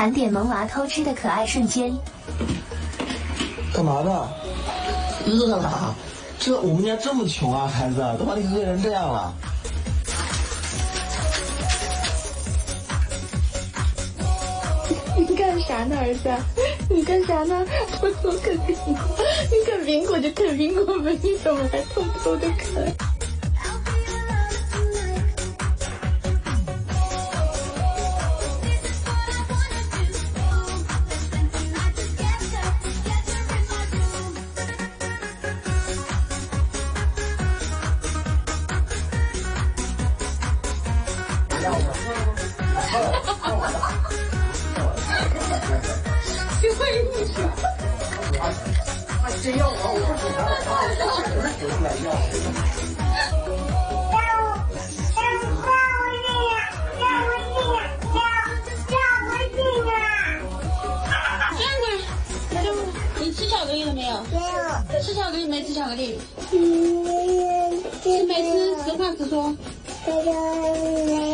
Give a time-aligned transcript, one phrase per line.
[0.00, 1.94] 盘点萌娃偷吃的可爱瞬间。
[3.70, 4.28] 干嘛呢？
[5.26, 5.94] 饿了。
[6.38, 9.34] 这我们家这么穷啊，孩子都把你饿成这样了。
[15.18, 16.30] 你干啥呢，儿子？
[16.88, 17.62] 你干啥呢？
[18.00, 22.96] 我偷啃苹果，你啃苹果就啃苹果呗，你怎么还偷偷的啃？
[49.42, 49.98] 真要我，我
[51.32, 52.04] 不给他，要
[63.18, 64.20] 你吃巧克力了没有？
[64.30, 65.02] 没有。
[65.02, 66.18] 吃巧克力没吃巧克力？
[66.52, 68.76] 嗯，吃没吃？
[68.84, 69.56] 实话实说。
[70.06, 71.29] 没。